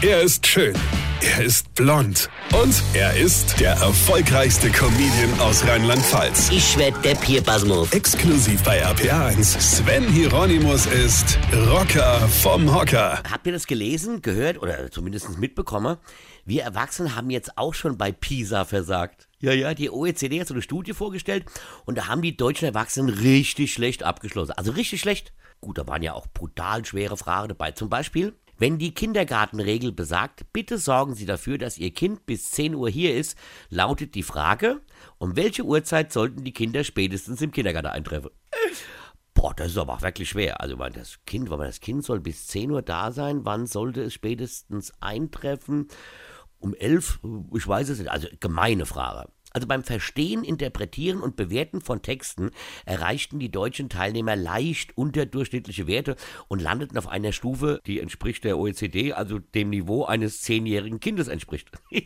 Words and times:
Er 0.00 0.20
ist 0.20 0.46
schön. 0.46 0.76
Er 1.22 1.44
ist 1.44 1.74
blond. 1.74 2.30
Und 2.54 2.72
er 2.94 3.16
ist 3.16 3.58
der 3.58 3.72
erfolgreichste 3.72 4.70
Comedian 4.70 5.40
aus 5.40 5.66
Rheinland-Pfalz. 5.66 6.50
Ich 6.52 6.78
werd 6.78 7.04
der 7.04 7.16
Pierpasmus. 7.16 7.92
Exklusiv 7.92 8.62
bei 8.62 8.86
RPA1. 8.86 9.60
Sven 9.60 10.04
Hieronymus 10.04 10.86
ist 10.86 11.36
Rocker 11.52 12.20
vom 12.28 12.72
Hocker. 12.72 13.20
Habt 13.28 13.48
ihr 13.48 13.52
das 13.52 13.66
gelesen, 13.66 14.22
gehört 14.22 14.62
oder 14.62 14.88
zumindest 14.92 15.36
mitbekommen? 15.36 15.96
Wir 16.44 16.62
Erwachsene 16.62 17.16
haben 17.16 17.30
jetzt 17.30 17.58
auch 17.58 17.74
schon 17.74 17.98
bei 17.98 18.12
PISA 18.12 18.66
versagt. 18.66 19.26
Ja, 19.40 19.52
ja, 19.52 19.74
die 19.74 19.90
OECD 19.90 20.40
hat 20.40 20.46
so 20.46 20.54
eine 20.54 20.62
Studie 20.62 20.92
vorgestellt 20.92 21.46
und 21.86 21.98
da 21.98 22.06
haben 22.06 22.22
die 22.22 22.36
deutschen 22.36 22.66
Erwachsenen 22.66 23.08
richtig 23.08 23.72
schlecht 23.72 24.04
abgeschlossen. 24.04 24.52
Also 24.52 24.70
richtig 24.70 25.00
schlecht. 25.00 25.32
Gut, 25.60 25.76
da 25.76 25.88
waren 25.88 26.04
ja 26.04 26.12
auch 26.12 26.28
brutal 26.28 26.84
schwere 26.84 27.16
Fragen 27.16 27.48
dabei. 27.48 27.72
Zum 27.72 27.88
Beispiel, 27.88 28.36
wenn 28.58 28.78
die 28.78 28.92
Kindergartenregel 28.92 29.92
besagt, 29.92 30.52
bitte 30.52 30.78
sorgen 30.78 31.14
Sie 31.14 31.26
dafür, 31.26 31.58
dass 31.58 31.78
Ihr 31.78 31.92
Kind 31.92 32.26
bis 32.26 32.50
10 32.50 32.74
Uhr 32.74 32.90
hier 32.90 33.16
ist, 33.16 33.38
lautet 33.70 34.14
die 34.14 34.22
Frage, 34.22 34.82
um 35.18 35.36
welche 35.36 35.62
Uhrzeit 35.62 36.12
sollten 36.12 36.44
die 36.44 36.52
Kinder 36.52 36.84
spätestens 36.84 37.40
im 37.40 37.52
Kindergarten 37.52 37.88
eintreffen? 37.88 38.30
Boah, 39.34 39.54
das 39.54 39.68
ist 39.68 39.78
aber 39.78 39.94
auch 39.94 40.02
wirklich 40.02 40.28
schwer. 40.28 40.60
Also, 40.60 40.80
weil 40.80 40.90
das 40.90 41.20
Kind, 41.24 41.48
weil 41.48 41.64
das 41.64 41.80
Kind 41.80 42.04
soll 42.04 42.18
bis 42.18 42.48
10 42.48 42.72
Uhr 42.72 42.82
da 42.82 43.12
sein, 43.12 43.44
wann 43.44 43.66
sollte 43.66 44.02
es 44.02 44.12
spätestens 44.12 44.92
eintreffen? 45.00 45.86
Um 46.58 46.74
11? 46.74 47.20
Ich 47.54 47.68
weiß 47.68 47.88
es 47.90 48.00
nicht. 48.00 48.10
Also, 48.10 48.26
gemeine 48.40 48.84
Frage. 48.84 49.30
Also 49.58 49.66
beim 49.66 49.82
Verstehen, 49.82 50.44
Interpretieren 50.44 51.20
und 51.20 51.34
Bewerten 51.34 51.80
von 51.80 52.00
Texten 52.00 52.52
erreichten 52.86 53.40
die 53.40 53.50
deutschen 53.50 53.88
Teilnehmer 53.88 54.36
leicht 54.36 54.96
unterdurchschnittliche 54.96 55.88
Werte 55.88 56.14
und 56.46 56.62
landeten 56.62 56.96
auf 56.96 57.08
einer 57.08 57.32
Stufe, 57.32 57.80
die 57.84 57.98
entspricht 57.98 58.44
der 58.44 58.56
OECD, 58.56 59.14
also 59.14 59.40
dem 59.40 59.70
Niveau 59.70 60.04
eines 60.04 60.42
zehnjährigen 60.42 61.00
Kindes 61.00 61.26
entspricht. 61.26 61.72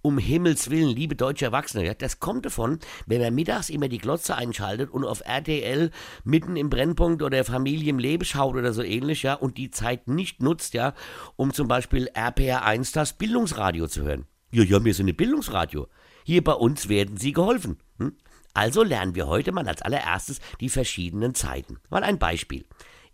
um 0.00 0.16
Himmels 0.16 0.70
Willen, 0.70 0.88
liebe 0.88 1.14
deutsche 1.14 1.44
Erwachsene, 1.44 1.94
das 1.94 2.20
kommt 2.20 2.46
davon, 2.46 2.78
wenn 3.04 3.20
man 3.20 3.34
mittags 3.34 3.68
immer 3.68 3.88
die 3.88 3.98
Glotze 3.98 4.34
einschaltet 4.34 4.88
und 4.88 5.04
auf 5.04 5.20
RTL 5.26 5.90
mitten 6.24 6.56
im 6.56 6.70
Brennpunkt 6.70 7.22
oder 7.22 7.44
Familie 7.44 7.90
im 7.90 7.98
Leben 7.98 8.24
schaut 8.24 8.56
oder 8.56 8.72
so 8.72 8.82
ähnlich, 8.82 9.24
ja, 9.24 9.34
und 9.34 9.58
die 9.58 9.70
Zeit 9.70 10.08
nicht 10.08 10.40
nutzt, 10.40 10.72
ja, 10.72 10.94
um 11.36 11.52
zum 11.52 11.68
Beispiel 11.68 12.08
RPR1 12.14 12.94
das 12.94 13.12
Bildungsradio 13.12 13.88
zu 13.88 14.04
hören. 14.04 14.24
Ja, 14.50 14.62
ja, 14.62 14.82
wir 14.82 14.94
sind 14.94 15.08
ein 15.08 15.16
Bildungsradio. 15.16 15.88
Hier 16.24 16.42
bei 16.42 16.52
uns 16.52 16.88
werden 16.88 17.18
Sie 17.18 17.32
geholfen. 17.32 17.78
Hm? 17.98 18.16
Also 18.54 18.82
lernen 18.82 19.14
wir 19.14 19.26
heute 19.26 19.52
mal 19.52 19.68
als 19.68 19.82
allererstes 19.82 20.40
die 20.60 20.70
verschiedenen 20.70 21.34
Zeiten. 21.34 21.78
Mal 21.90 22.02
ein 22.02 22.18
Beispiel. 22.18 22.64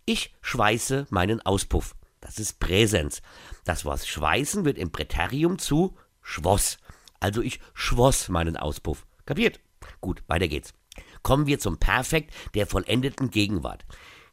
Ich 0.05 0.33
schweiße 0.41 1.07
meinen 1.09 1.41
Auspuff. 1.45 1.95
Das 2.21 2.39
ist 2.39 2.59
Präsens. 2.59 3.21
Das 3.65 3.85
Wort 3.85 4.05
schweißen 4.05 4.63
wird 4.65 4.77
im 4.77 4.91
Präterium 4.91 5.59
zu 5.59 5.97
schwoss. 6.21 6.77
Also 7.19 7.41
ich 7.41 7.59
schwoss 7.73 8.29
meinen 8.29 8.55
Auspuff. 8.55 9.05
Kapiert? 9.25 9.59
Gut, 9.99 10.23
weiter 10.27 10.47
geht's. 10.47 10.73
Kommen 11.21 11.47
wir 11.47 11.59
zum 11.59 11.79
Perfekt 11.79 12.33
der 12.53 12.65
vollendeten 12.65 13.29
Gegenwart. 13.29 13.85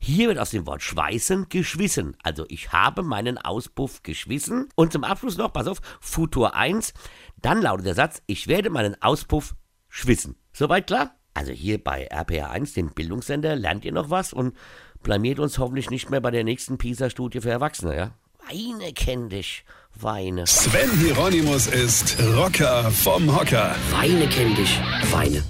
Hier 0.04 0.26
wird 0.26 0.40
aus 0.40 0.50
dem 0.50 0.66
Wort 0.66 0.82
schweißen 0.82 1.48
geschwissen. 1.48 2.16
Also 2.24 2.44
ich 2.48 2.72
habe 2.72 3.04
meinen 3.04 3.38
Auspuff 3.38 4.02
geschwissen. 4.02 4.68
Und 4.74 4.92
zum 4.92 5.04
Abschluss 5.04 5.36
noch, 5.36 5.52
pass 5.52 5.68
auf, 5.68 5.80
Futur 6.00 6.56
1. 6.56 6.92
Dann 7.40 7.62
lautet 7.62 7.86
der 7.86 7.94
Satz, 7.94 8.20
ich 8.26 8.48
werde 8.48 8.68
meinen 8.68 9.00
Auspuff 9.00 9.54
schwissen. 9.88 10.34
Soweit 10.52 10.88
klar? 10.88 11.14
Also 11.34 11.52
hier 11.52 11.82
bei 11.82 12.10
RPA1, 12.10 12.74
dem 12.74 12.90
Bildungssender, 12.90 13.54
lernt 13.54 13.84
ihr 13.84 13.92
noch 13.92 14.10
was 14.10 14.32
und 14.32 14.56
blamiert 15.04 15.38
uns 15.38 15.58
hoffentlich 15.58 15.88
nicht 15.88 16.10
mehr 16.10 16.20
bei 16.20 16.32
der 16.32 16.42
nächsten 16.42 16.78
PISA-Studie 16.78 17.40
für 17.40 17.50
Erwachsene, 17.50 17.96
ja? 17.96 18.10
Weine 18.48 18.92
kenn 18.94 19.28
dich, 19.28 19.64
Weine. 19.94 20.48
Sven 20.48 20.90
Hieronymus 20.98 21.68
ist 21.68 22.20
Rocker 22.36 22.90
vom 22.90 23.32
Hocker. 23.38 23.76
Weine 23.92 24.26
kenn 24.26 24.52
dich, 24.56 24.80
Weine. 25.12 25.44